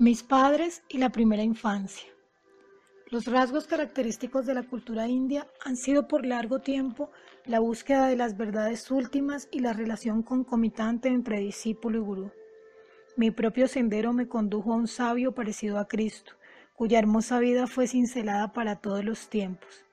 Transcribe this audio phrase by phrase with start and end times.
[0.00, 2.08] Mis padres y la primera infancia.
[3.10, 7.10] Los rasgos característicos de la cultura india han sido por largo tiempo
[7.46, 12.30] la búsqueda de las verdades últimas y la relación concomitante entre discípulo y gurú.
[13.16, 16.34] Mi propio sendero me condujo a un sabio parecido a Cristo,
[16.76, 19.84] cuya hermosa vida fue cincelada para todos los tiempos.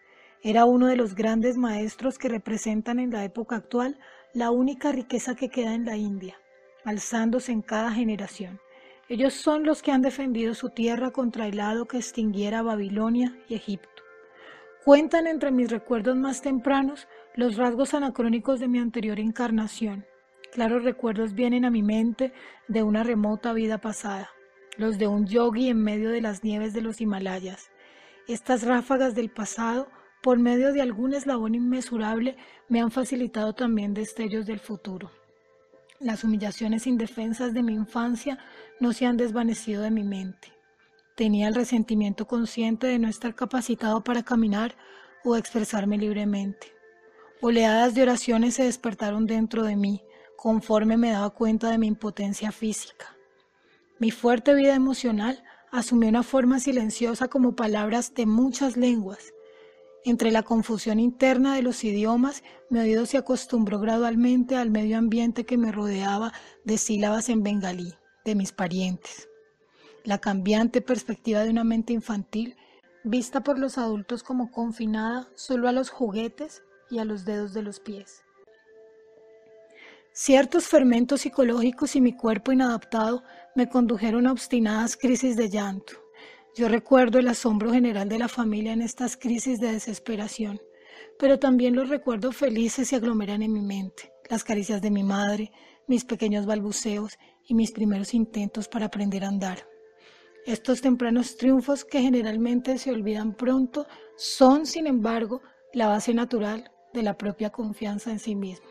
[0.43, 3.97] Era uno de los grandes maestros que representan en la época actual
[4.35, 6.37] la única riqueza que queda en la India,
[6.83, 8.59] alzándose en cada generación.
[9.07, 13.53] Ellos son los que han defendido su tierra contra el lado que extinguiera Babilonia y
[13.53, 14.01] Egipto.
[14.83, 20.05] Cuentan entre mis recuerdos más tempranos los rasgos anacrónicos de mi anterior encarnación.
[20.51, 22.33] Claros recuerdos vienen a mi mente
[22.67, 24.31] de una remota vida pasada,
[24.77, 27.69] los de un yogi en medio de las nieves de los Himalayas.
[28.27, 29.87] Estas ráfagas del pasado,
[30.23, 32.37] por medio de algún eslabón inmesurable,
[32.69, 35.11] me han facilitado también destellos del futuro.
[35.99, 38.37] Las humillaciones indefensas de mi infancia
[38.81, 40.51] no se han desvanecido de mi mente.
[41.15, 44.75] Tenía el resentimiento consciente de no estar capacitado para caminar
[45.23, 46.73] o expresarme libremente.
[47.41, 50.03] Oleadas de oraciones se despertaron dentro de mí,
[50.35, 53.15] conforme me daba cuenta de mi impotencia física.
[53.97, 55.41] Mi fuerte vida emocional
[55.71, 59.33] asumió una forma silenciosa como palabras de muchas lenguas,
[60.05, 65.45] entre la confusión interna de los idiomas, mi oído se acostumbró gradualmente al medio ambiente
[65.45, 66.31] que me rodeaba
[66.63, 69.27] de sílabas en bengalí, de mis parientes.
[70.03, 72.55] La cambiante perspectiva de una mente infantil,
[73.03, 77.63] vista por los adultos como confinada solo a los juguetes y a los dedos de
[77.63, 78.21] los pies.
[80.13, 83.23] Ciertos fermentos psicológicos y mi cuerpo inadaptado
[83.55, 86.04] me condujeron a obstinadas crisis de llanto.
[86.55, 90.61] Yo recuerdo el asombro general de la familia en estas crisis de desesperación,
[91.19, 95.51] pero también los recuerdos felices se aglomeran en mi mente, las caricias de mi madre,
[95.85, 99.67] mis pequeños balbuceos y mis primeros intentos para aprender a andar.
[100.45, 105.41] Estos tempranos triunfos que generalmente se olvidan pronto son, sin embargo,
[105.73, 108.69] la base natural de la propia confianza en sí mismo.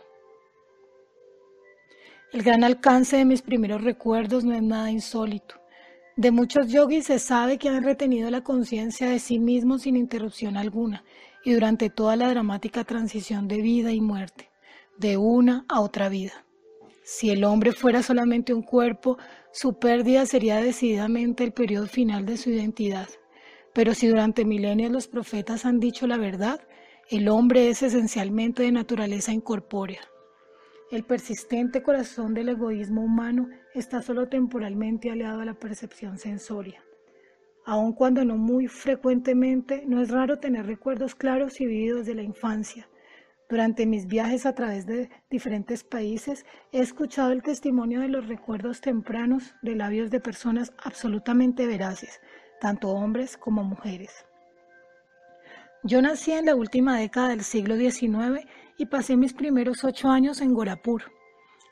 [2.33, 5.64] El gran alcance de mis primeros recuerdos no es nada insólito.
[6.17, 10.57] De muchos yogis se sabe que han retenido la conciencia de sí mismos sin interrupción
[10.57, 11.03] alguna
[11.45, 14.49] y durante toda la dramática transición de vida y muerte,
[14.97, 16.45] de una a otra vida.
[17.03, 19.19] Si el hombre fuera solamente un cuerpo,
[19.53, 23.09] su pérdida sería decididamente el periodo final de su identidad.
[23.73, 26.61] Pero si durante milenios los profetas han dicho la verdad,
[27.11, 30.01] el hombre es esencialmente de naturaleza incorpórea.
[30.95, 36.85] El persistente corazón del egoísmo humano está solo temporalmente aliado a la percepción sensoria.
[37.67, 42.23] Aun cuando no muy frecuentemente, no es raro tener recuerdos claros y vividos de la
[42.23, 42.89] infancia.
[43.51, 48.81] Durante mis viajes a través de diferentes países he escuchado el testimonio de los recuerdos
[48.81, 52.21] tempranos de labios de personas absolutamente veraces,
[52.61, 54.27] tanto hombres como mujeres.
[55.83, 60.41] Yo nací en la última década del siglo XIX y pasé mis primeros ocho años
[60.41, 61.03] en Gorapur.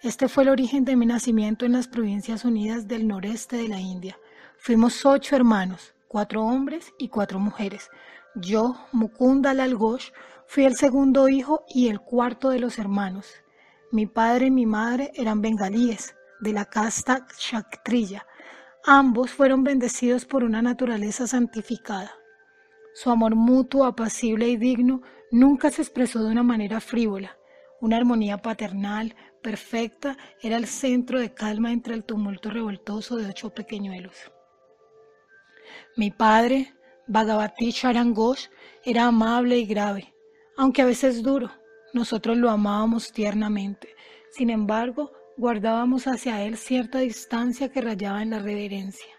[0.02, 3.80] Este fue el origen de mi nacimiento en las Provincias Unidas del noreste de la
[3.80, 4.18] India.
[4.58, 7.88] Fuimos ocho hermanos, cuatro hombres y cuatro mujeres.
[8.34, 10.10] Yo, Mukunda Lal Ghosh,
[10.46, 13.28] fui el segundo hijo y el cuarto de los hermanos.
[13.90, 18.26] Mi padre y mi madre eran bengalíes, de la casta Kshatriya.
[18.84, 22.10] Ambos fueron bendecidos por una naturaleza santificada.
[22.94, 25.02] Su amor mutuo, apacible y digno
[25.32, 27.36] nunca se expresó de una manera frívola.
[27.80, 33.50] Una armonía paternal, perfecta, era el centro de calma entre el tumulto revoltoso de ocho
[33.50, 34.14] pequeñuelos.
[35.96, 36.72] Mi padre,
[37.08, 38.46] Bhagavati Charangosh,
[38.84, 40.14] era amable y grave,
[40.56, 41.50] aunque a veces duro.
[41.92, 43.88] Nosotros lo amábamos tiernamente.
[44.30, 49.12] Sin embargo, guardábamos hacia él cierta distancia que rayaba en la reverencia.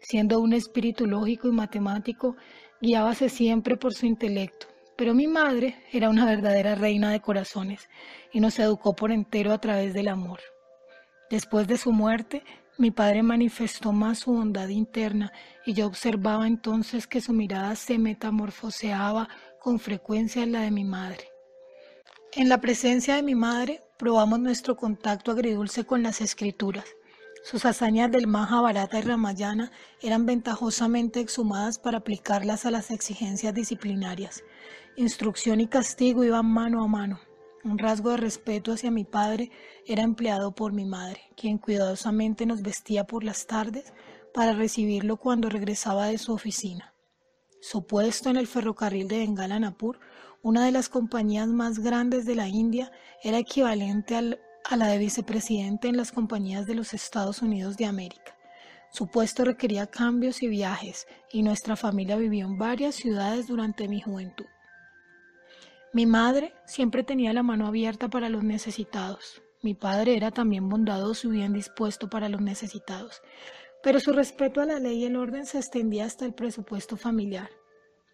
[0.00, 2.36] Siendo un espíritu lógico y matemático,
[2.80, 7.88] guiábase siempre por su intelecto, pero mi madre era una verdadera reina de corazones
[8.32, 10.40] y nos educó por entero a través del amor.
[11.30, 12.42] Después de su muerte,
[12.78, 15.32] mi padre manifestó más su bondad interna
[15.64, 19.28] y yo observaba entonces que su mirada se metamorfoseaba
[19.60, 21.30] con frecuencia en la de mi madre.
[22.32, 26.84] En la presencia de mi madre probamos nuestro contacto agridulce con las escrituras.
[27.42, 29.72] Sus hazañas del Mahabharata y Ramayana
[30.02, 34.42] eran ventajosamente exhumadas para aplicarlas a las exigencias disciplinarias.
[34.98, 37.20] Instrucción y castigo iban mano a mano.
[37.64, 39.50] Un rasgo de respeto hacia mi padre
[39.84, 43.92] era empleado por mi madre, quien cuidadosamente nos vestía por las tardes
[44.32, 46.94] para recibirlo cuando regresaba de su oficina.
[47.60, 49.98] Su puesto en el ferrocarril de Bengala Napur,
[50.42, 52.90] una de las compañías más grandes de la India,
[53.22, 57.84] era equivalente al a la de vicepresidente en las compañías de los Estados Unidos de
[57.84, 58.36] América.
[58.90, 64.00] Su puesto requería cambios y viajes, y nuestra familia vivió en varias ciudades durante mi
[64.00, 64.46] juventud.
[65.96, 69.40] Mi madre siempre tenía la mano abierta para los necesitados.
[69.62, 73.22] Mi padre era también bondadoso y bien dispuesto para los necesitados,
[73.82, 77.48] pero su respeto a la ley y el orden se extendía hasta el presupuesto familiar.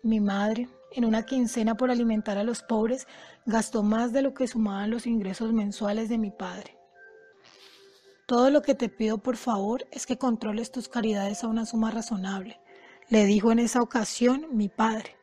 [0.05, 3.09] Mi madre, en una quincena por alimentar a los pobres,
[3.47, 6.79] gastó más de lo que sumaban los ingresos mensuales de mi padre.
[8.27, 11.91] Todo lo que te pido, por favor, es que controles tus caridades a una suma
[11.91, 12.61] razonable,
[13.09, 15.17] le dijo en esa ocasión mi padre.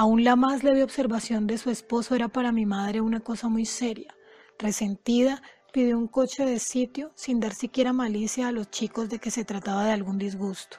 [0.00, 3.66] Aún la más leve observación de su esposo era para mi madre una cosa muy
[3.66, 4.16] seria.
[4.58, 5.42] Resentida,
[5.74, 9.44] pidió un coche de sitio sin dar siquiera malicia a los chicos de que se
[9.44, 10.78] trataba de algún disgusto.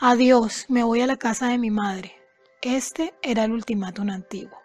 [0.00, 2.12] Adiós, me voy a la casa de mi madre.
[2.60, 4.58] Este era el ultimátum antiguo.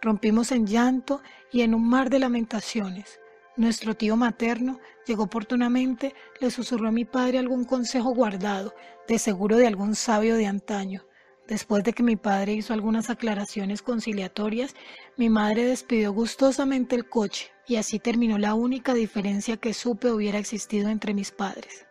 [0.00, 3.18] Rompimos en llanto y en un mar de lamentaciones.
[3.56, 4.78] Nuestro tío materno
[5.08, 8.76] llegó oportunamente, le susurró a mi padre algún consejo guardado,
[9.08, 11.02] de seguro de algún sabio de antaño.
[11.48, 14.74] Después de que mi padre hizo algunas aclaraciones conciliatorias,
[15.16, 20.38] mi madre despidió gustosamente el coche y así terminó la única diferencia que supe hubiera
[20.38, 21.86] existido entre mis padres.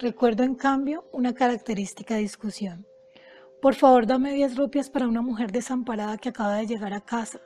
[0.00, 2.86] Recuerdo en cambio una característica discusión.
[3.60, 7.40] Por favor, dame diez rupias para una mujer desamparada que acaba de llegar a casa.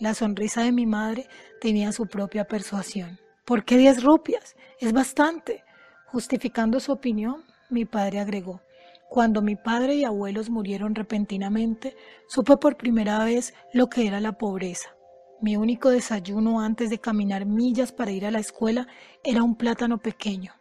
[0.00, 1.28] La sonrisa de mi madre
[1.60, 3.20] tenía su propia persuasión.
[3.44, 4.56] ¿Por qué diez rupias?
[4.80, 5.64] Es bastante.
[6.06, 8.62] Justificando su opinión, mi padre agregó,
[9.08, 11.96] cuando mi padre y abuelos murieron repentinamente,
[12.28, 14.90] supe por primera vez lo que era la pobreza.
[15.40, 18.86] Mi único desayuno antes de caminar millas para ir a la escuela
[19.24, 20.52] era un plátano pequeño.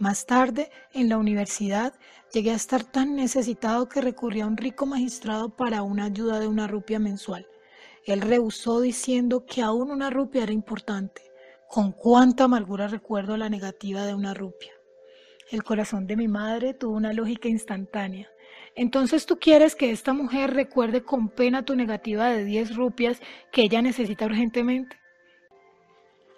[0.00, 1.94] Más tarde, en la universidad,
[2.32, 6.48] llegué a estar tan necesitado que recurrí a un rico magistrado para una ayuda de
[6.48, 7.46] una rupia mensual.
[8.06, 11.22] Él rehusó diciendo que aún una rupia era importante.
[11.68, 14.73] Con cuánta amargura recuerdo la negativa de una rupia.
[15.50, 18.28] El corazón de mi madre tuvo una lógica instantánea.
[18.76, 23.20] Entonces tú quieres que esta mujer recuerde con pena tu negativa de 10 rupias
[23.52, 24.96] que ella necesita urgentemente.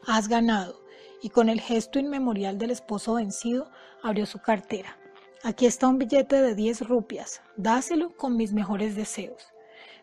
[0.06, 0.81] Has ganado.
[1.23, 3.70] Y con el gesto inmemorial del esposo vencido,
[4.03, 4.99] abrió su cartera.
[5.43, 7.43] Aquí está un billete de 10 rupias.
[7.56, 9.47] Dáselo con mis mejores deseos.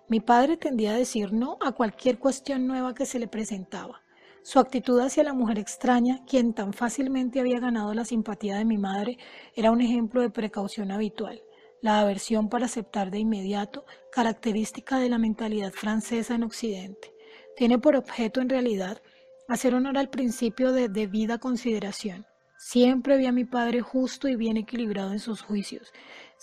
[0.07, 4.02] Mi padre tendía a decir no a cualquier cuestión nueva que se le presentaba.
[4.43, 8.77] Su actitud hacia la mujer extraña, quien tan fácilmente había ganado la simpatía de mi
[8.77, 9.17] madre,
[9.55, 11.41] era un ejemplo de precaución habitual.
[11.81, 17.13] La aversión para aceptar de inmediato, característica de la mentalidad francesa en Occidente,
[17.55, 19.01] tiene por objeto en realidad
[19.47, 22.25] hacer honor al principio de debida consideración.
[22.57, 25.93] Siempre vi a mi padre justo y bien equilibrado en sus juicios.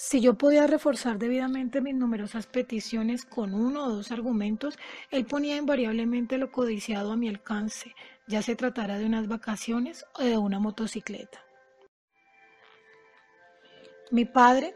[0.02, 4.78] Si yo podía reforzar debidamente mis numerosas peticiones con uno o dos argumentos,
[5.10, 7.94] él ponía invariablemente lo codiciado a mi alcance,
[8.26, 11.44] ya se tratara de unas vacaciones o de una motocicleta.
[14.10, 14.74] Mi padre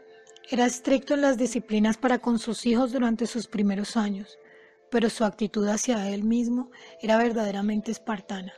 [0.51, 4.37] era estricto en las disciplinas para con sus hijos durante sus primeros años,
[4.91, 6.69] pero su actitud hacia él mismo
[7.01, 8.53] era verdaderamente espartana.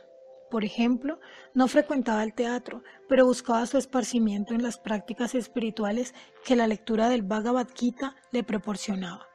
[0.50, 1.20] Por ejemplo,
[1.52, 6.14] no frecuentaba el teatro, pero buscaba su esparcimiento en las prácticas espirituales
[6.44, 9.26] que la lectura del Bhagavad Gita le proporcionaba.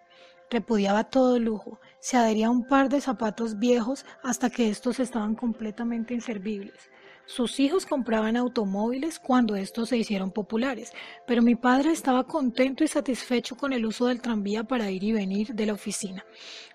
[0.50, 5.36] Repudiaba todo lujo, se adhería a un par de zapatos viejos hasta que estos estaban
[5.36, 6.90] completamente inservibles.
[7.26, 10.92] Sus hijos compraban automóviles cuando estos se hicieron populares,
[11.26, 15.14] pero mi padre estaba contento y satisfecho con el uso del tranvía para ir y
[15.14, 16.26] venir de la oficina.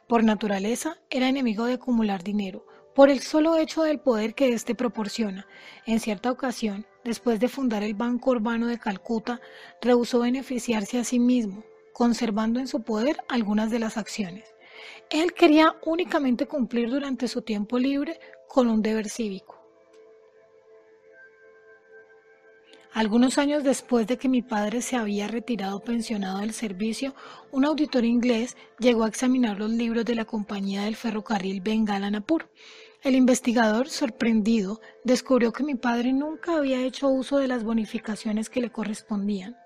[0.07, 2.65] Por naturaleza, era enemigo de acumular dinero,
[2.99, 5.47] por el solo hecho del poder que éste proporciona.
[5.87, 9.41] En cierta ocasión, después de fundar el Banco Urbano de Calcuta,
[9.81, 11.63] rehusó beneficiarse a sí mismo,
[11.93, 14.53] conservando en su poder algunas de las acciones.
[15.11, 19.65] Él quería únicamente cumplir durante su tiempo libre con un deber cívico.
[22.93, 27.15] Algunos años después de que mi padre se había retirado pensionado del servicio,
[27.53, 32.49] un auditor inglés llegó a examinar los libros de la compañía del ferrocarril Bengala-Napur
[33.03, 38.61] el investigador, sorprendido, descubrió que mi padre nunca había hecho uso de las bonificaciones que
[38.61, 39.57] le correspondían.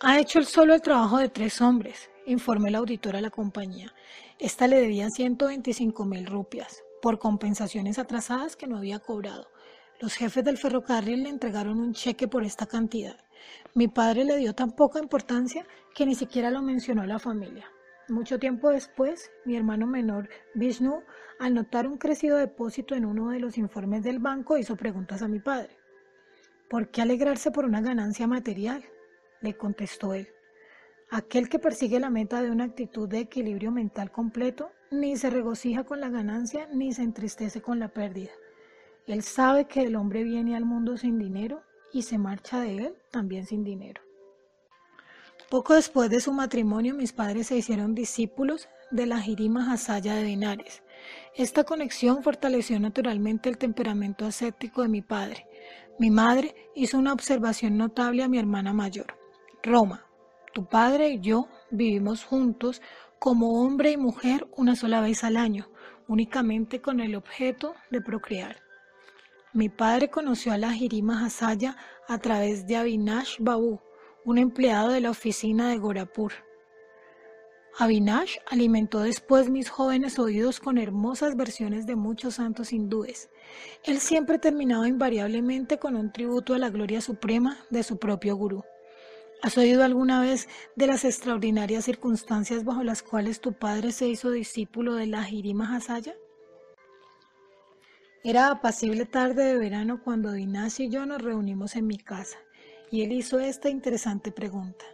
[0.00, 3.92] Ha hecho él solo el trabajo de tres hombres, informó el auditor a la compañía.
[4.38, 9.48] Esta le debía 125 mil rupias por compensaciones atrasadas que no había cobrado.
[9.98, 13.16] Los jefes del ferrocarril le entregaron un cheque por esta cantidad.
[13.74, 17.70] Mi padre le dio tan poca importancia que ni siquiera lo mencionó a la familia.
[18.08, 21.02] Mucho tiempo después, mi hermano menor, Vishnu,
[21.40, 25.28] al notar un crecido depósito en uno de los informes del banco, hizo preguntas a
[25.28, 25.76] mi padre.
[26.70, 28.84] ¿Por qué alegrarse por una ganancia material?
[29.40, 30.28] Le contestó él.
[31.10, 35.82] Aquel que persigue la meta de una actitud de equilibrio mental completo ni se regocija
[35.82, 38.30] con la ganancia ni se entristece con la pérdida.
[39.08, 42.94] Él sabe que el hombre viene al mundo sin dinero y se marcha de él
[43.10, 44.05] también sin dinero.
[45.50, 50.24] Poco después de su matrimonio, mis padres se hicieron discípulos de la Jirima Hasaya de
[50.24, 50.82] Benares.
[51.36, 55.46] Esta conexión fortaleció naturalmente el temperamento ascético de mi padre.
[56.00, 59.16] Mi madre hizo una observación notable a mi hermana mayor.
[59.62, 60.04] Roma,
[60.52, 62.82] tu padre y yo vivimos juntos
[63.20, 65.70] como hombre y mujer una sola vez al año,
[66.08, 68.56] únicamente con el objeto de procrear.
[69.52, 71.76] Mi padre conoció a la Jirima Hasaya
[72.08, 73.80] a través de Avinash Babu,
[74.26, 76.32] un empleado de la oficina de Gorapur.
[77.78, 83.30] Avinash alimentó después mis jóvenes oídos con hermosas versiones de muchos santos hindúes.
[83.84, 88.64] Él siempre terminaba invariablemente con un tributo a la gloria suprema de su propio gurú.
[89.42, 94.32] ¿Has oído alguna vez de las extraordinarias circunstancias bajo las cuales tu padre se hizo
[94.32, 96.16] discípulo de la Jirima Hasaya?
[98.24, 102.38] Era apacible tarde de verano cuando Avinash y yo nos reunimos en mi casa
[102.90, 104.84] y él hizo esta interesante pregunta.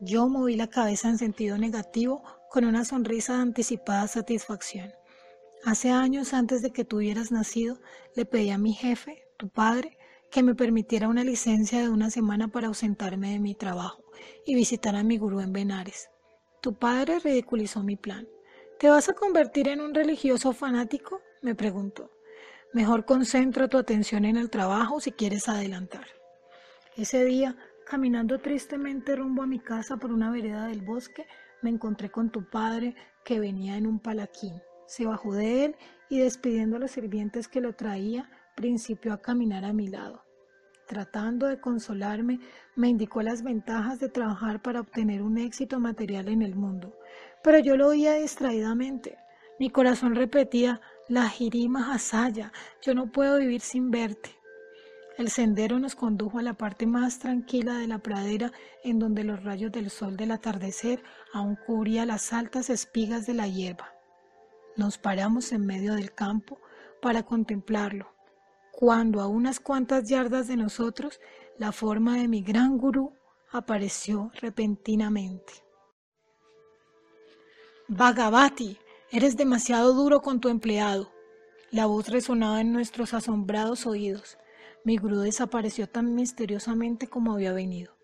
[0.00, 4.92] Yo moví la cabeza en sentido negativo con una sonrisa de anticipada satisfacción.
[5.64, 7.78] Hace años antes de que tú hubieras nacido,
[8.16, 9.96] le pedí a mi jefe, tu padre,
[10.30, 14.02] que me permitiera una licencia de una semana para ausentarme de mi trabajo
[14.44, 16.10] y visitar a mi gurú en Benares.
[16.60, 18.26] Tu padre ridiculizó mi plan.
[18.78, 21.20] ¿Te vas a convertir en un religioso fanático?
[21.42, 22.10] me preguntó.
[22.72, 26.06] Mejor concentra tu atención en el trabajo si quieres adelantar.
[26.96, 27.56] Ese día,
[27.86, 31.26] caminando tristemente rumbo a mi casa por una vereda del bosque,
[31.62, 32.94] me encontré con tu padre
[33.24, 34.60] que venía en un palaquín.
[34.86, 35.76] Se bajó de él
[36.10, 40.22] y despidiendo a los sirvientes que lo traía, principió a caminar a mi lado.
[40.86, 42.40] Tratando de consolarme,
[42.76, 46.94] me indicó las ventajas de trabajar para obtener un éxito material en el mundo.
[47.42, 49.16] Pero yo lo oía distraídamente.
[49.58, 54.41] Mi corazón repetía, la jirima Hasaya, yo no puedo vivir sin verte.
[55.18, 58.52] El sendero nos condujo a la parte más tranquila de la pradera,
[58.82, 61.02] en donde los rayos del sol del atardecer
[61.32, 63.92] aún cubrían las altas espigas de la hierba.
[64.76, 66.58] Nos paramos en medio del campo
[67.02, 68.14] para contemplarlo,
[68.70, 71.20] cuando a unas cuantas yardas de nosotros
[71.58, 73.12] la forma de mi gran gurú
[73.50, 75.52] apareció repentinamente.
[77.88, 78.78] Bhagavati,
[79.10, 81.12] eres demasiado duro con tu empleado.
[81.70, 84.38] La voz resonaba en nuestros asombrados oídos.
[84.84, 87.96] Mi gurú desapareció tan misteriosamente como había venido.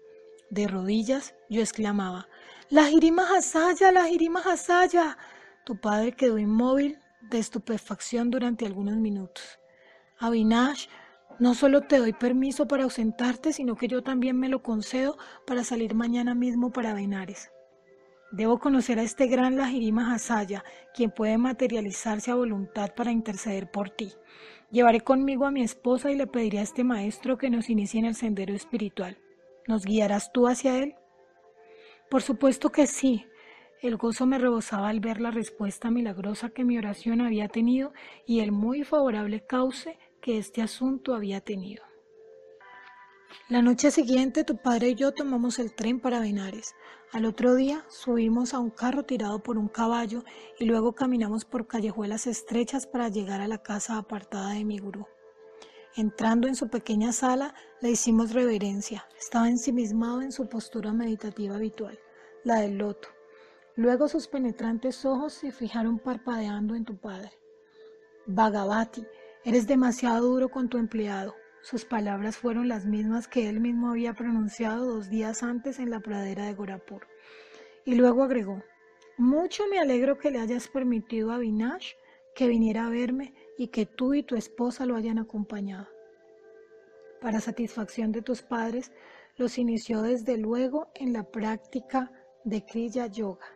[0.51, 2.29] De rodillas yo exclamaba,
[2.71, 3.91] ¡La Jirima Hasaya!
[3.91, 5.19] ¡La Jirima Hasaya!
[5.65, 9.59] Tu padre quedó inmóvil de estupefacción durante algunos minutos.
[10.19, 10.87] Avinash,
[11.39, 15.65] no solo te doy permiso para ausentarte, sino que yo también me lo concedo para
[15.65, 17.51] salir mañana mismo para Benares.
[18.31, 23.91] Debo conocer a este gran Lajirima Hasaya, quien puede materializarse a voluntad para interceder por
[23.91, 24.13] ti.
[24.71, 28.05] Llevaré conmigo a mi esposa y le pediré a este maestro que nos inicie en
[28.05, 29.17] el sendero espiritual.
[29.67, 30.95] ¿Nos guiarás tú hacia él?
[32.11, 33.25] Por supuesto que sí.
[33.81, 37.95] El gozo me rebosaba al ver la respuesta milagrosa que mi oración había tenido
[38.27, 41.88] y el muy favorable cauce que este asunto había tenido.
[43.49, 46.75] La noche siguiente tu padre y yo tomamos el tren para Benares.
[47.13, 50.25] Al otro día subimos a un carro tirado por un caballo
[50.59, 55.07] y luego caminamos por callejuelas estrechas para llegar a la casa apartada de mi gurú.
[55.97, 59.07] Entrando en su pequeña sala, le hicimos reverencia.
[59.19, 61.99] Estaba ensimismado en su postura meditativa habitual,
[62.45, 63.09] la del loto.
[63.77, 67.33] Luego sus penetrantes ojos se fijaron parpadeando en tu padre.
[68.27, 69.07] Bhagavati,
[69.45, 71.35] eres demasiado duro con tu empleado.
[71.63, 76.01] Sus palabras fueron las mismas que él mismo había pronunciado dos días antes en la
[76.01, 77.07] pradera de Gorapur.
[77.85, 78.63] Y luego agregó,
[79.17, 81.95] mucho me alegro que le hayas permitido a Vinash
[82.35, 85.89] que viniera a verme y que tú y tu esposa lo hayan acompañado.
[87.21, 88.93] Para satisfacción de tus padres,
[89.37, 92.13] los inició desde luego en la práctica
[92.45, 93.47] de Kriya Yoga.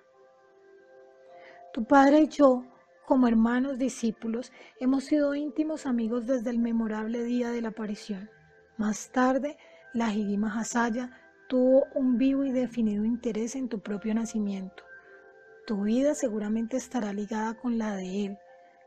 [1.72, 2.64] Tu padre y yo
[3.06, 8.30] como hermanos discípulos, hemos sido íntimos amigos desde el memorable día de la aparición.
[8.76, 9.56] Más tarde,
[9.92, 11.10] la Hidima Hasaya
[11.48, 14.84] tuvo un vivo y definido interés en tu propio nacimiento.
[15.66, 18.38] Tu vida seguramente estará ligada con la de él.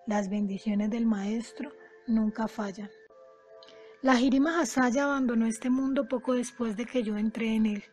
[0.07, 1.71] Las bendiciones del Maestro
[2.07, 2.89] nunca fallan.
[4.01, 7.83] La Hirima Hasaya abandonó este mundo poco después de que yo entré en él.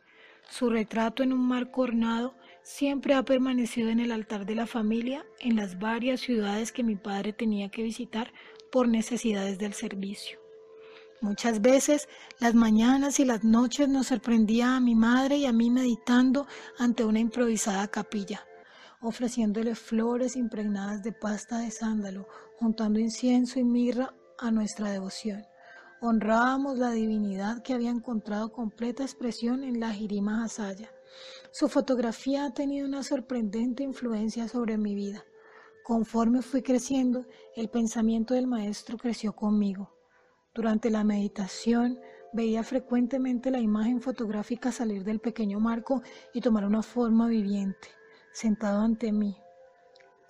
[0.49, 5.25] Su retrato en un marco ornado siempre ha permanecido en el altar de la familia
[5.41, 8.33] en las varias ciudades que mi padre tenía que visitar
[8.71, 10.39] por necesidades del servicio.
[11.21, 12.09] Muchas veces
[12.41, 16.47] las mañanas y las noches nos sorprendía a mi madre y a mí meditando
[16.79, 18.45] ante una improvisada capilla,
[19.01, 22.27] ofreciéndole flores impregnadas de pasta de sándalo,
[22.59, 25.45] juntando incienso y mirra a nuestra devoción.
[26.01, 30.92] Honrábamos la divinidad que había encontrado completa expresión en la Jirima Hasaya.
[31.53, 35.23] Su fotografía ha tenido una sorprendente influencia sobre mi vida.
[35.85, 39.95] Conforme fui creciendo, el pensamiento del maestro creció conmigo.
[40.55, 42.01] Durante la meditación
[42.33, 46.01] veía frecuentemente la imagen fotográfica salir del pequeño marco
[46.33, 47.89] y tomar una forma viviente,
[48.33, 49.37] sentado ante mí.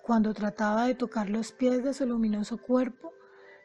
[0.01, 3.13] Cuando trataba de tocar los pies de su luminoso cuerpo,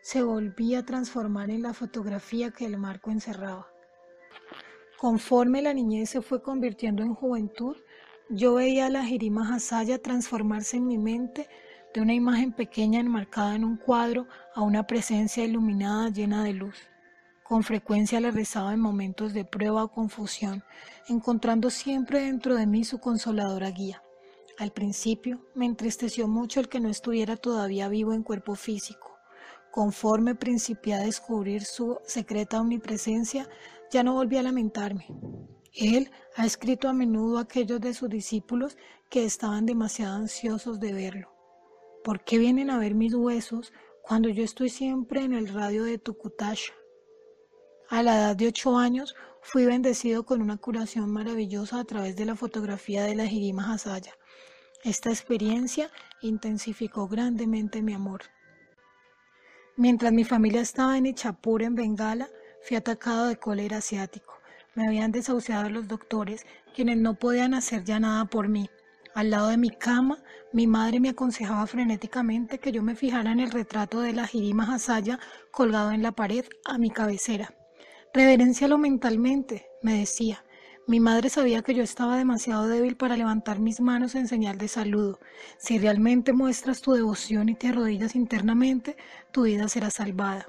[0.00, 3.66] se volvía a transformar en la fotografía que el marco encerraba.
[4.98, 7.76] Conforme la niñez se fue convirtiendo en juventud,
[8.30, 11.48] yo veía a la Jirima Hasaya transformarse en mi mente
[11.94, 14.26] de una imagen pequeña enmarcada en un cuadro
[14.56, 16.74] a una presencia iluminada llena de luz.
[17.44, 20.64] Con frecuencia le rezaba en momentos de prueba o confusión,
[21.06, 24.02] encontrando siempre dentro de mí su consoladora guía.
[24.58, 29.16] Al principio me entristeció mucho el que no estuviera todavía vivo en cuerpo físico.
[29.70, 33.48] Conforme principié a descubrir su secreta omnipresencia,
[33.90, 35.06] ya no volví a lamentarme.
[35.72, 38.76] Él ha escrito a menudo a aquellos de sus discípulos
[39.10, 41.32] que estaban demasiado ansiosos de verlo.
[42.04, 45.98] ¿Por qué vienen a ver mis huesos cuando yo estoy siempre en el radio de
[45.98, 46.72] Tucutasha?
[47.90, 52.26] A la edad de ocho años fui bendecido con una curación maravillosa a través de
[52.26, 54.12] la fotografía de la Jirima Hasaya.
[54.84, 55.90] Esta experiencia
[56.22, 58.22] intensificó grandemente mi amor.
[59.76, 62.28] Mientras mi familia estaba en Ichapur, en Bengala,
[62.68, 64.34] fui atacado de cólera asiático.
[64.74, 66.44] Me habían desahuciado los doctores,
[66.74, 68.68] quienes no podían hacer ya nada por mí.
[69.14, 70.18] Al lado de mi cama,
[70.52, 74.74] mi madre me aconsejaba frenéticamente que yo me fijara en el retrato de la Jirima
[74.74, 75.18] Hasaya
[75.50, 77.54] colgado en la pared a mi cabecera.
[78.12, 80.44] Reverencialo mentalmente, me decía.
[80.86, 84.68] Mi madre sabía que yo estaba demasiado débil para levantar mis manos en señal de
[84.68, 85.20] saludo.
[85.56, 88.98] Si realmente muestras tu devoción y te arrodillas internamente,
[89.32, 90.48] tu vida será salvada.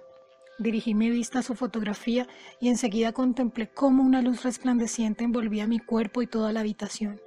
[0.59, 2.27] Dirigí mi vista a su fotografía
[2.59, 7.21] y enseguida contemplé cómo una luz resplandeciente envolvía mi cuerpo y toda la habitación.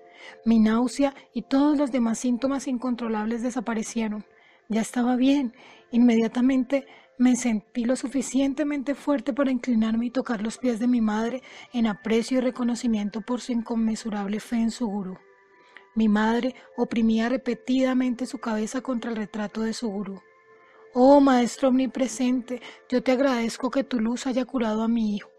[0.44, 4.26] Mi náusea y todos los demás síntomas incontrolables desaparecieron.
[4.68, 5.54] Ya estaba bien.
[5.90, 11.42] Inmediatamente me sentí lo suficientemente fuerte para inclinarme y tocar los pies de mi madre
[11.72, 15.16] en aprecio y reconocimiento por su inconmensurable fe en su gurú.
[15.94, 20.20] Mi madre oprimía repetidamente su cabeza contra el retrato de su gurú.
[20.94, 25.30] Oh Maestro omnipresente, yo te agradezco que tu luz haya curado a mi hijo.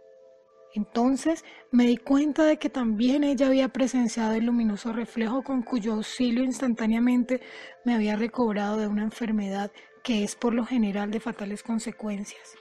[0.73, 5.93] Entonces me di cuenta de que también ella había presenciado el luminoso reflejo con cuyo
[5.93, 7.39] auxilio instantáneamente
[7.85, 9.71] me había recobrado de una enfermedad
[10.03, 12.55] que es por lo general de fatales consecuencias.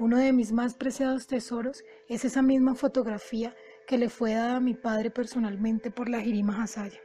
[0.00, 3.54] Uno de mis más preciados tesoros es esa misma fotografía
[3.86, 6.98] que le fue dada a mi padre personalmente por la Jirima Hasaya,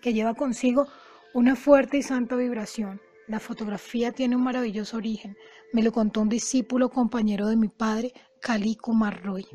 [0.00, 0.86] que lleva consigo
[1.34, 2.98] una fuerte y santa vibración.
[3.28, 5.36] La fotografía tiene un maravilloso origen.
[5.72, 9.46] Me lo contó un discípulo compañero de mi padre, Calico Marroy.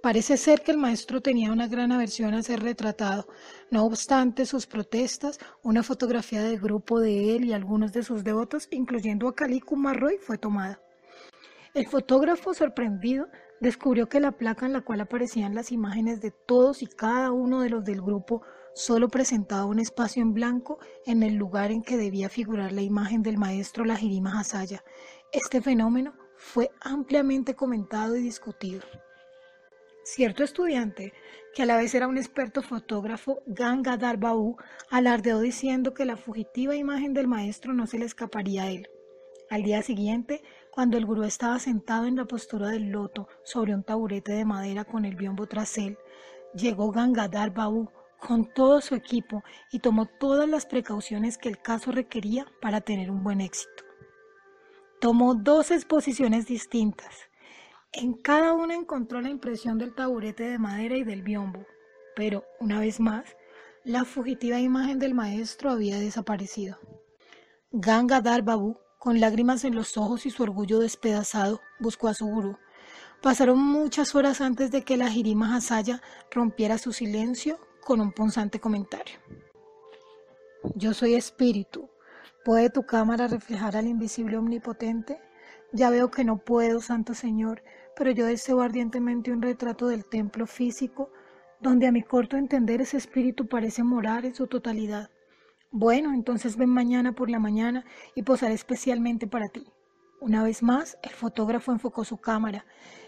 [0.00, 3.26] Parece ser que el maestro tenía una gran aversión a ser retratado.
[3.70, 8.68] No obstante sus protestas, una fotografía del grupo de él y algunos de sus devotos,
[8.70, 10.80] incluyendo a Calico Marroy, fue tomada.
[11.74, 13.28] El fotógrafo, sorprendido,
[13.60, 17.60] descubrió que la placa en la cual aparecían las imágenes de todos y cada uno
[17.60, 18.42] de los del grupo
[18.74, 23.22] solo presentaba un espacio en blanco en el lugar en que debía figurar la imagen
[23.22, 24.84] del maestro Lajirima Hasaya.
[25.32, 28.82] Este fenómeno fue ampliamente comentado y discutido.
[30.02, 31.12] Cierto estudiante,
[31.54, 34.56] que a la vez era un experto fotógrafo, Gangadhar Babu,
[34.90, 38.88] alardeó diciendo que la fugitiva imagen del maestro no se le escaparía a él.
[39.50, 43.82] Al día siguiente, cuando el gurú estaba sentado en la postura del loto sobre un
[43.82, 45.98] taburete de madera con el biombo tras él,
[46.54, 51.90] llegó Gangadhar Babu con todo su equipo y tomó todas las precauciones que el caso
[51.90, 53.84] requería para tener un buen éxito.
[55.00, 57.14] Tomó dos exposiciones distintas.
[57.92, 61.66] En cada una encontró la impresión del taburete de madera y del biombo,
[62.14, 63.24] pero, una vez más,
[63.82, 66.78] la fugitiva imagen del maestro había desaparecido.
[67.72, 72.58] Gangadhar Babu, con lágrimas en los ojos y su orgullo despedazado, buscó a su gurú.
[73.22, 77.58] Pasaron muchas horas antes de que la Jirima Hasaya rompiera su silencio
[77.90, 79.16] con un punzante comentario.
[80.76, 81.90] Yo soy espíritu,
[82.44, 85.20] ¿Puede tu cámara reflejar al invisible omnipotente?
[85.72, 87.64] Ya veo que no puedo, Santo Señor,
[87.96, 91.10] pero yo deseo ardientemente un retrato del templo físico,
[91.58, 95.10] donde a mi corto entender ese espíritu parece morar en su totalidad.
[95.72, 99.66] Bueno, entonces ven mañana por la mañana y posaré especialmente para ti.
[100.20, 102.66] Una vez más, el fotógrafo enfocó su cámara.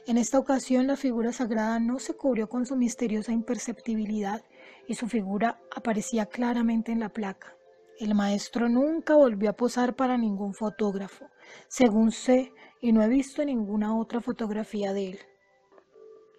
[0.09, 4.43] En esta ocasión, la figura sagrada no se cubrió con su misteriosa imperceptibilidad
[4.89, 7.57] y su figura aparecía claramente en la placa.
[7.99, 11.27] El maestro nunca volvió a posar para ningún fotógrafo.
[11.69, 15.19] Según sé, y no he visto ninguna otra fotografía de él.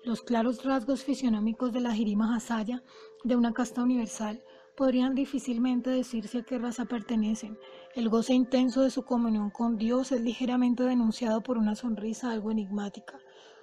[0.03, 2.83] Los claros rasgos fisionómicos de la Jirima Hasaya,
[3.23, 4.43] de una casta universal,
[4.75, 7.57] podrían difícilmente decirse a qué raza pertenecen.
[7.95, 12.51] El goce intenso de su comunión con Dios es ligeramente denunciado por una sonrisa algo
[12.51, 13.19] enigmática.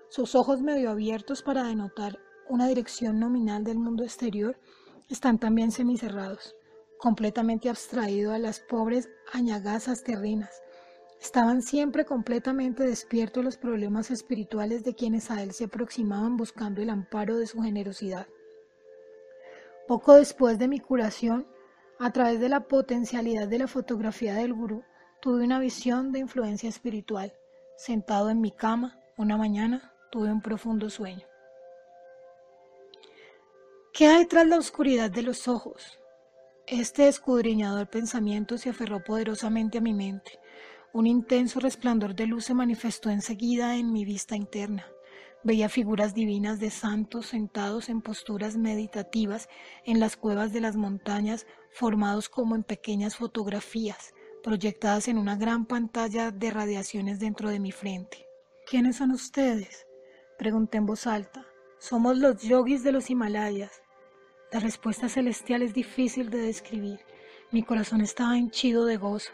[0.09, 2.19] Sus ojos medio abiertos para denotar
[2.51, 4.59] una dirección nominal del mundo exterior
[5.09, 6.57] están también semicerrados,
[6.99, 10.51] completamente abstraído a las pobres añagazas terrinas.
[11.21, 16.91] Estaban siempre completamente despiertos los problemas espirituales de quienes a él se aproximaban buscando el
[16.91, 18.27] amparo de su generosidad.
[19.87, 21.47] Poco después de mi curación,
[22.01, 24.83] a través de la potencialidad de la fotografía del gurú,
[25.21, 27.33] tuve una visión de influencia espiritual.
[27.77, 31.30] Sentado en mi cama, una mañana, tuve un profundo sueño.
[33.93, 35.99] ¿Qué hay tras la oscuridad de los ojos?
[36.69, 40.39] Este escudriñador pensamiento se aferró poderosamente a mi mente.
[40.93, 44.87] Un intenso resplandor de luz se manifestó enseguida en mi vista interna.
[45.43, 49.49] Veía figuras divinas de santos sentados en posturas meditativas
[49.85, 55.67] en las cuevas de las montañas, formados como en pequeñas fotografías, proyectadas en una gran
[55.67, 58.25] pantalla de radiaciones dentro de mi frente.
[58.71, 59.87] ¿Quiénes son ustedes?
[60.39, 61.45] Pregunté en voz alta.
[61.79, 63.80] Somos los yogis de los Himalayas.
[64.53, 66.99] La respuesta celestial es difícil de describir.
[67.53, 69.31] Mi corazón estaba henchido de gozo.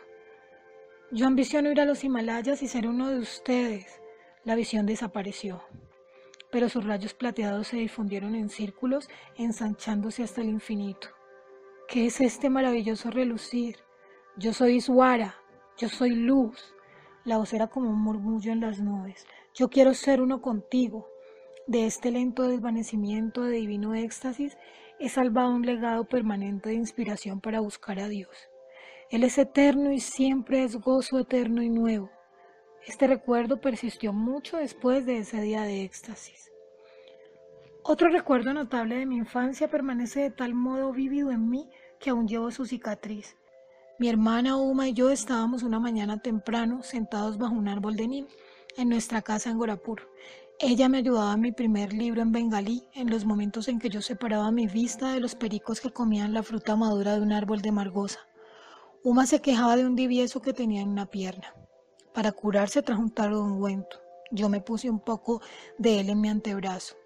[1.10, 4.02] Yo ambiciono ir a los Himalayas y ser uno de ustedes.
[4.44, 5.62] La visión desapareció,
[6.50, 11.08] pero sus rayos plateados se difundieron en círculos, ensanchándose hasta el infinito.
[11.88, 13.76] ¿Qué es este maravilloso relucir?
[14.36, 15.36] Yo soy Iswara,
[15.78, 16.74] yo soy luz.
[17.24, 19.26] La voz era como un murmullo en las nubes.
[19.54, 21.08] Yo quiero ser uno contigo.
[21.66, 24.56] De este lento desvanecimiento de divino éxtasis
[24.98, 28.30] he salvado un legado permanente de inspiración para buscar a Dios.
[29.10, 32.10] Él es eterno y siempre es gozo eterno y nuevo.
[32.86, 36.50] Este recuerdo persistió mucho después de ese día de éxtasis.
[37.82, 42.26] Otro recuerdo notable de mi infancia permanece de tal modo vívido en mí que aún
[42.26, 43.36] llevo su cicatriz.
[43.98, 48.26] Mi hermana Uma y yo estábamos una mañana temprano sentados bajo un árbol de nim
[48.76, 50.10] en nuestra casa en Gorapur.
[50.58, 54.00] Ella me ayudaba a mi primer libro en bengalí en los momentos en que yo
[54.00, 57.72] separaba mi vista de los pericos que comían la fruta madura de un árbol de
[57.72, 58.20] margosa.
[59.04, 61.54] Uma se quejaba de un divieso que tenía en una pierna.
[62.14, 64.00] Para curarse trajo un tarro de ungüento.
[64.30, 65.42] Yo me puse un poco
[65.76, 66.96] de él en mi antebrazo.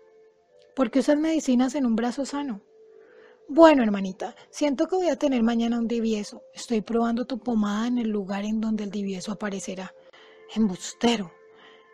[0.76, 2.60] ¿Por qué usas medicinas en un brazo sano?
[3.48, 6.44] Bueno, hermanita, siento que voy a tener mañana un divieso.
[6.54, 9.92] Estoy probando tu pomada en el lugar en donde el divieso aparecerá.
[10.54, 11.32] Embustero.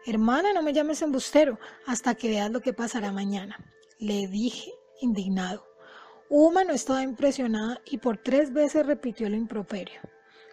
[0.08, 3.58] Hermana, no me llames embustero hasta que veas lo que pasará mañana.
[3.98, 5.66] Le dije, indignado.
[6.28, 10.00] Uma no estaba impresionada y por tres veces repitió el improperio.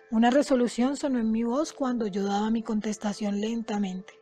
[0.10, 4.14] Una resolución sonó en mi voz cuando yo daba mi contestación lentamente.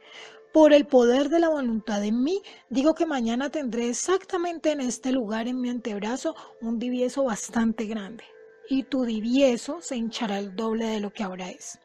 [0.52, 5.14] Por el poder de la voluntad en mí, digo que mañana tendré exactamente en este
[5.14, 8.26] lugar en mi antebrazo un divieso bastante grande.
[8.68, 11.80] Y tu divieso se hinchará el doble de lo que ahora es.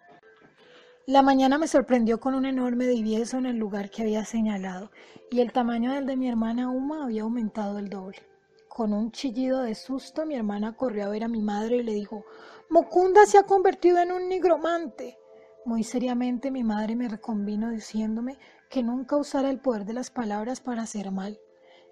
[1.09, 4.91] La mañana me sorprendió con un enorme divieso en el lugar que había señalado,
[5.31, 8.19] y el tamaño del de mi hermana Uma había aumentado el doble.
[8.67, 11.95] Con un chillido de susto, mi hermana corrió a ver a mi madre y le
[11.95, 12.25] dijo,
[12.71, 15.17] Mokunda se ha convertido en un nigromante.
[15.65, 18.37] Muy seriamente mi madre me reconvino diciéndome
[18.69, 21.39] que nunca usara el poder de las palabras para hacer mal.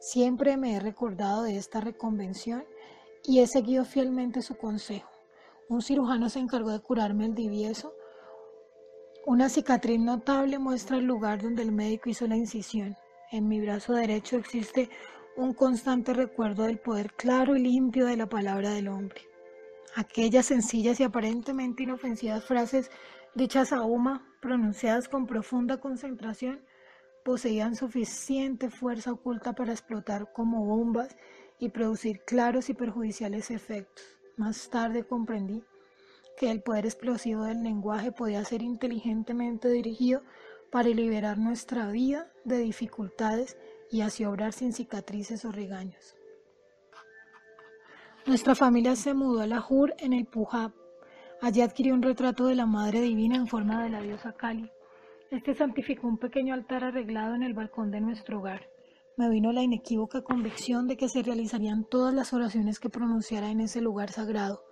[0.00, 2.64] Siempre me he recordado de esta reconvención
[3.22, 5.12] y he seguido fielmente su consejo.
[5.68, 7.94] Un cirujano se encargó de curarme el divieso,
[9.26, 12.94] una cicatriz notable muestra el lugar donde el médico hizo la incisión.
[13.32, 14.90] En mi brazo derecho existe
[15.36, 19.22] un constante recuerdo del poder claro y limpio de la palabra del hombre.
[19.94, 22.90] Aquellas sencillas y aparentemente inofensivas frases
[23.34, 26.60] dichas a Uma, pronunciadas con profunda concentración,
[27.24, 31.16] poseían suficiente fuerza oculta para explotar como bombas
[31.58, 34.04] y producir claros y perjudiciales efectos.
[34.36, 35.64] Más tarde comprendí
[36.36, 40.22] que el poder explosivo del lenguaje podía ser inteligentemente dirigido
[40.70, 43.56] para liberar nuestra vida de dificultades
[43.90, 46.16] y así obrar sin cicatrices o regaños.
[48.26, 50.72] Nuestra familia se mudó a Lahore en el Punjab.
[51.40, 54.70] Allí adquirió un retrato de la Madre Divina en forma de la diosa Kali.
[55.30, 58.68] Este santificó un pequeño altar arreglado en el balcón de nuestro hogar.
[59.16, 63.60] Me vino la inequívoca convicción de que se realizarían todas las oraciones que pronunciara en
[63.60, 64.63] ese lugar sagrado.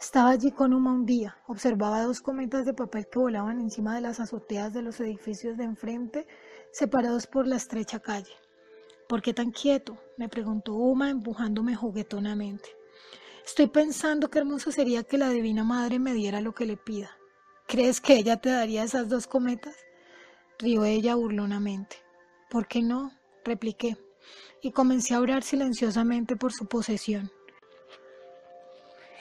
[0.00, 4.00] Estaba allí con Uma un día, observaba dos cometas de papel que volaban encima de
[4.00, 6.28] las azoteas de los edificios de enfrente,
[6.70, 8.32] separados por la estrecha calle.
[9.08, 9.98] ¿Por qué tan quieto?
[10.16, 12.68] me preguntó Uma, empujándome juguetonamente.
[13.44, 17.10] Estoy pensando qué hermoso sería que la Divina Madre me diera lo que le pida.
[17.66, 19.74] ¿Crees que ella te daría esas dos cometas?
[20.60, 21.96] rió ella burlonamente.
[22.50, 23.10] ¿Por qué no?
[23.44, 23.96] repliqué,
[24.62, 27.32] y comencé a orar silenciosamente por su posesión.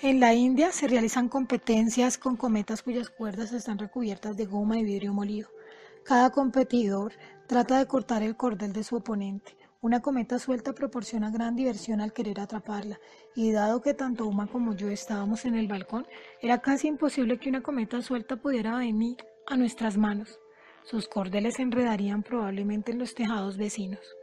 [0.03, 4.83] En la India se realizan competencias con cometas cuyas cuerdas están recubiertas de goma y
[4.83, 5.49] vidrio molido.
[6.05, 7.13] Cada competidor
[7.47, 9.57] trata de cortar el cordel de su oponente.
[9.81, 12.99] Una cometa suelta proporciona gran diversión al querer atraparla,
[13.35, 16.05] y dado que tanto Uma como yo estábamos en el balcón,
[16.43, 20.39] era casi imposible que una cometa suelta pudiera venir a nuestras manos.
[20.83, 24.15] Sus cordeles se enredarían probablemente en los tejados vecinos.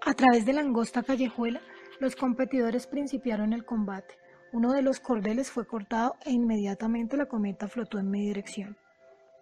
[0.00, 1.60] A través de la angosta callejuela,
[2.00, 4.14] los competidores principiaron el combate.
[4.56, 8.78] Uno de los cordeles fue cortado e inmediatamente la cometa flotó en mi dirección.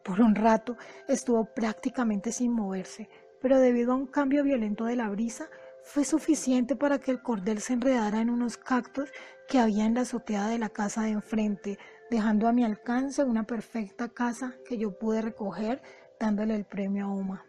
[0.05, 3.09] Por un rato estuvo prácticamente sin moverse,
[3.41, 5.49] pero debido a un cambio violento de la brisa,
[5.85, 9.09] fue suficiente para que el cordel se enredara en unos cactus
[9.49, 11.79] que había en la azotea de la casa de enfrente,
[12.11, 15.81] dejando a mi alcance una perfecta casa que yo pude recoger
[16.19, 17.45] dándole el premio a Uma.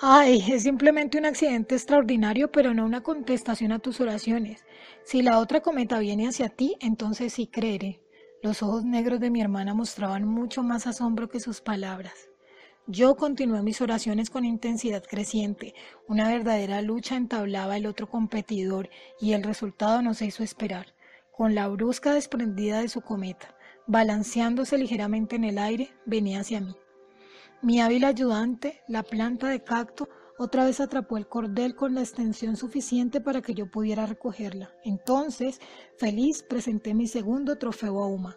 [0.00, 4.66] Ay, es simplemente un accidente extraordinario, pero no una contestación a tus oraciones.
[5.04, 8.02] Si la otra cometa viene hacia ti, entonces sí creeré.
[8.42, 12.28] Los ojos negros de mi hermana mostraban mucho más asombro que sus palabras.
[12.86, 15.74] Yo continué mis oraciones con intensidad creciente.
[16.06, 20.94] Una verdadera lucha entablaba el otro competidor y el resultado no se hizo esperar.
[21.32, 23.56] Con la brusca desprendida de su cometa,
[23.86, 26.76] balanceándose ligeramente en el aire, venía hacia mí.
[27.66, 32.56] Mi hábil ayudante, la planta de cacto, otra vez atrapó el cordel con la extensión
[32.56, 34.70] suficiente para que yo pudiera recogerla.
[34.84, 35.60] Entonces,
[35.96, 38.36] feliz, presenté mi segundo trofeo a Uma.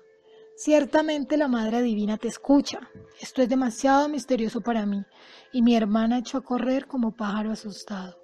[0.55, 2.89] Ciertamente la Madre Divina te escucha.
[3.21, 5.05] Esto es demasiado misterioso para mí.
[5.53, 8.18] Y mi hermana echó a correr como pájaro asustado.